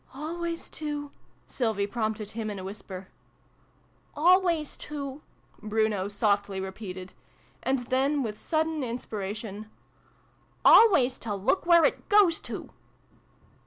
"Always 0.15 0.67
to 0.69 1.11
Sylvie 1.45 1.85
prompted 1.85 2.31
him 2.31 2.49
in 2.49 2.57
a 2.57 2.63
whisper." 2.63 3.09
Always 4.15 4.75
to' 4.77 5.21
Bruno 5.61 6.07
softly 6.07 6.59
repeated: 6.59 7.13
and 7.61 7.77
then, 7.85 8.23
with 8.23 8.39
sudden 8.41 8.81
inspiration," 8.83 9.69
always 10.65 11.19
to 11.19 11.35
look 11.35 11.67
where 11.67 11.85
it 11.85 12.09
goes 12.09 12.39
to 12.49 12.71